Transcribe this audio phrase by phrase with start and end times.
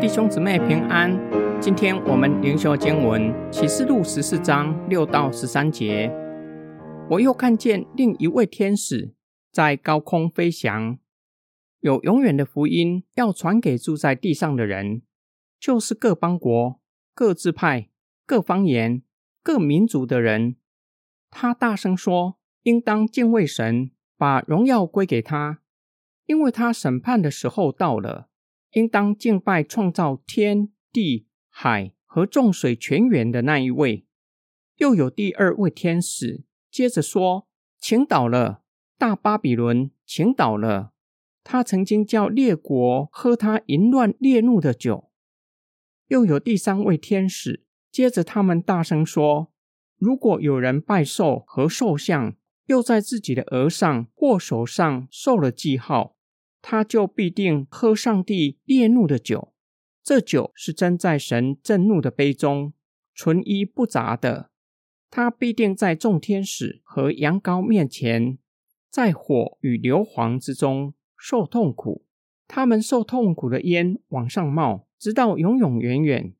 [0.00, 1.10] 弟兄姊妹平安，
[1.60, 6.08] 今天我们灵修经文启示录十四章六到十三节。
[7.10, 9.12] 我又看见另一位天使
[9.50, 10.96] 在高空飞翔，
[11.80, 15.02] 有永远的福音要传给住在地上的人，
[15.58, 16.80] 就是各邦国、
[17.12, 17.88] 各支派、
[18.24, 19.02] 各方言、
[19.42, 20.54] 各民族的人。
[21.28, 25.58] 他大声说：“应当敬畏神，把荣耀归给他，
[26.26, 28.28] 因为他审判的时候到了。
[28.78, 34.06] 应当敬拜创造天地海和众水泉源的那一位。”
[34.78, 37.48] 又有第二位天使接着说
[37.80, 38.62] ：“请倒了，
[38.96, 40.92] 大巴比伦，请倒了。
[41.42, 45.10] 他曾经叫列国喝他淫乱烈怒的酒。”
[46.06, 49.52] 又有第三位天使接着他们大声说。
[49.96, 52.36] 如果有人拜寿和寿像，
[52.66, 56.14] 又在自己的额上或手上受了记号，
[56.70, 59.54] 他就必定喝上帝烈怒的酒。
[60.04, 62.74] 这酒是斟在神震怒的杯中，
[63.14, 64.50] 纯一不杂的。
[65.08, 68.36] 他必定在众天使和羊羔面前，
[68.90, 72.04] 在火与硫磺之中受痛苦。
[72.46, 76.34] 他们受痛苦的烟往上冒，直到永永远远。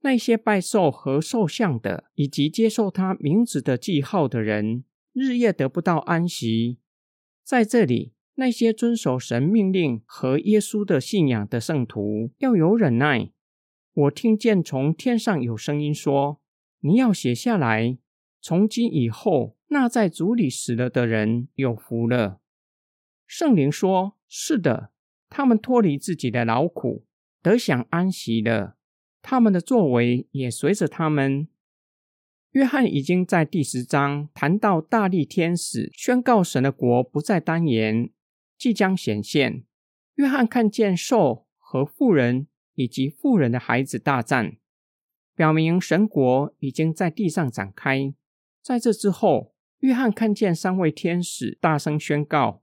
[0.00, 6.78] 那些拜寿和受像的，以及接受他名字的记号的人，日夜得不到安息。
[7.44, 13.32] 在这里，那些遵守神命令和耶稣的信仰的圣徒要有忍耐。
[13.92, 16.40] 我听见从天上有声音说
[16.80, 17.98] ：“你要写下来，
[18.40, 22.40] 从今以后，那在主里死了的人有福了。”
[23.28, 24.90] 圣灵说：“是的，
[25.28, 27.04] 他们脱离自己的劳苦，
[27.42, 28.78] 得享安息了。”
[29.20, 31.46] 他们的作为也随着他们。
[32.52, 38.10] 约翰已经在第十章谈到大力天使宣告神的国不再单言，
[38.60, 39.64] 即将显现。
[40.16, 44.58] 约翰看见兽和妇人以及妇人的孩子大战，
[45.34, 48.12] 表明神国已经在地上展开。
[48.60, 52.62] 在这之后，约翰看见三位天使大声宣告：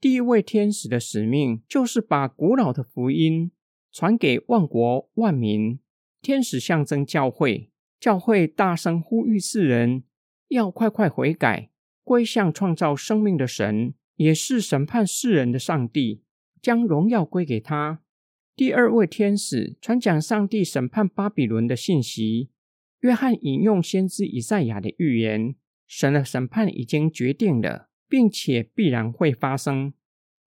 [0.00, 3.50] 第一位天使的使命就是把古老的福音。
[3.90, 5.80] 传给万国万民，
[6.22, 10.04] 天使象征教会，教会大声呼吁世人
[10.48, 11.70] 要快快悔改，
[12.04, 16.22] 归向创造生命的神，也是审判世人的上帝，
[16.60, 18.02] 将荣耀归给他。
[18.54, 22.50] 第二位天使传讲上帝审判巴比伦的信息。
[23.00, 25.54] 约翰引用先知以赛亚的预言，
[25.86, 29.94] 神的审判已经决定了，并且必然会发生。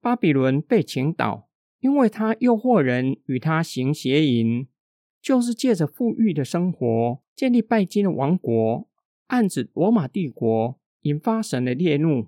[0.01, 1.47] 巴比伦被倾倒。
[1.79, 4.67] 因为他诱惑人与他行邪淫，
[5.19, 8.87] 就是借着富裕的生活建立拜金的王国，
[9.25, 12.27] 暗指罗马帝国，引发神的烈怒。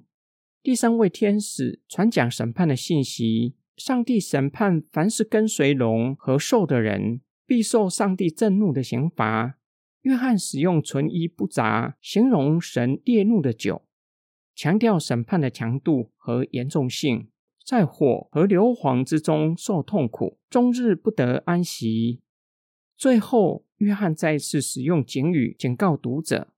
[0.64, 9.58] 第三位天使传讲审判的信息，上帝审判凡是跟随龙和兽的人，必受上帝震怒的刑罚。
[10.04, 13.84] 约翰使用纯一不杂形容神烈怒的酒，
[14.56, 17.28] 强调审判的强度和严重性。
[17.66, 22.22] 在火和硫磺之中受痛苦，终日不得安息。
[22.96, 26.54] 最后，约翰再次使用警语警告读者：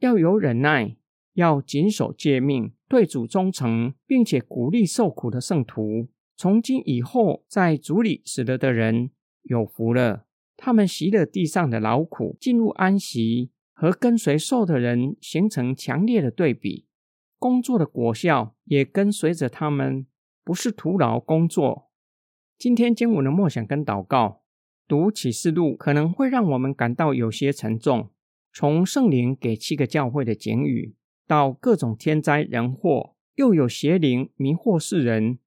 [0.00, 0.96] 要有忍耐，
[1.36, 6.08] 要谨守诫命，对主忠诚，并且鼓励受苦的圣徒。
[6.36, 9.10] 从今以后，在主里死了的人
[9.44, 10.26] 有福了。
[10.56, 16.86] 他们习了地上的劳苦，进入安息，和跟随受的人形成强烈的对比。
[17.38, 20.06] 工作的果效也跟随着他们。
[20.44, 21.90] 不是徒劳工作。
[22.56, 24.42] 今天经文的默想跟祷告，
[24.86, 28.10] 读启示录可能会让我们感到有些沉重。
[28.52, 30.94] 从圣灵给七个教会的警语，
[31.26, 35.38] 到各种天灾人祸，又有邪灵迷惑世人，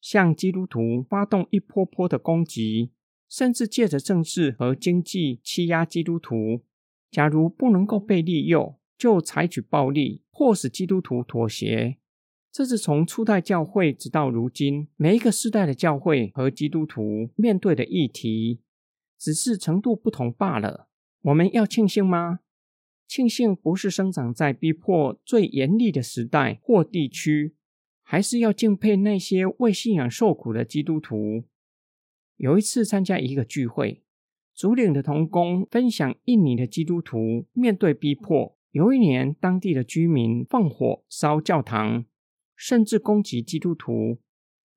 [0.00, 2.92] 向基督徒发动一波波的攻击，
[3.28, 6.62] 甚至借着政治和经济欺压基督徒。
[7.10, 11.96] 假如不能够被利诱，就采取暴力，迫使基督徒妥协。
[12.52, 18.60] 这是从初代教会直到如今，每一个世代的教会和基督徒面对的议题，
[19.18, 20.88] 只是程度不同罢了。
[21.22, 22.40] 我们要庆幸吗？
[23.06, 27.54] 庆幸不是生长在逼迫最严厉的时代或地区，
[28.02, 31.44] 还是要敬佩那些为信仰受苦的基督徒？
[32.36, 34.02] 有一次参加一个聚会，
[34.54, 42.04] 主领的童工分享印尼的基督徒面对逼迫，有一年当地的居民放火烧教堂。
[42.58, 44.18] 甚至攻击基督徒，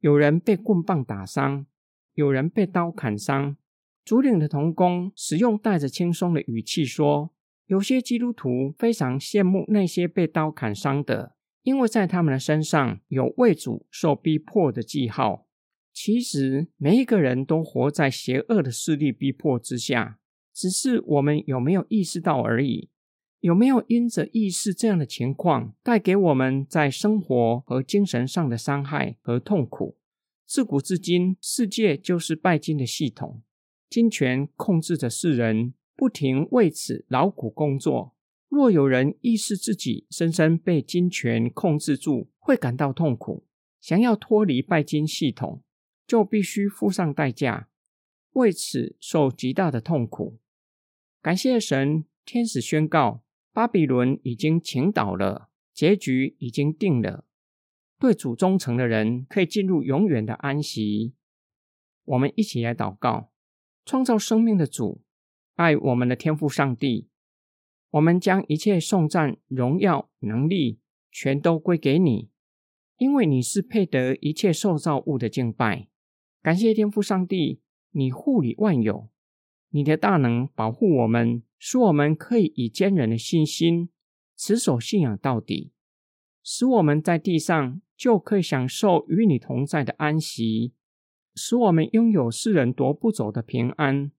[0.02, 1.66] 有人被棍棒打伤，
[2.14, 3.56] 有人被刀砍伤。
[4.04, 7.32] 主领的童工使用带着轻松的语气说
[7.70, 15.46] ：“有些基督徒非常羡慕那些被刀砍伤的，因为在他们的身上有为主受逼迫的记号。
[15.94, 20.18] 其实每一个人都活在邪恶的势力逼迫之下，
[20.52, 22.90] 只是我们有没有意识到而已。
[23.42, 29.96] 有没有因着意识这样的情况，带给我们在生活和精神上的伤害和痛苦？
[30.44, 33.44] 自古至今，世界就是拜金的系统，
[33.88, 38.16] 金钱控制着世人，不停为此劳苦工作。
[38.48, 43.46] 若有人意识自己深深被金钱控制住，会感到痛苦，
[43.82, 45.62] 想要脱离拜金系统，
[46.08, 47.68] 就必须付上代价，
[48.32, 50.40] 为此受极大的痛苦。
[51.22, 53.22] 感谢神，天使宣告。
[53.52, 57.26] 巴比伦已经倾倒了，结局已经定了。
[58.00, 61.14] 对主忠诚的人可以进入永远的安息。
[62.06, 63.34] 我们一起来祷告：
[63.84, 65.02] 创造生命的主，
[65.60, 67.10] 爱我们的天父上帝，
[67.90, 70.80] 我们将一切颂赞、荣耀、能力
[71.12, 72.30] 全都归给你，
[72.96, 75.90] 因为你是配得一切受造物的敬拜。
[76.42, 77.60] 感谢天父上帝，
[77.92, 79.10] 你护理万有。
[79.72, 83.90] 你的大能保护我们，使我们可以以坚韧的信心
[84.38, 85.74] 持守信仰到底，
[86.42, 90.72] 使我们在地上就可以享受与你同在的安息，
[91.36, 94.14] 使我们拥有世人夺不走的平安。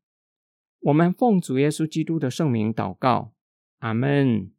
[0.82, 3.32] 我们奉主耶稣基督的圣名祷告
[3.80, 4.50] 阿门。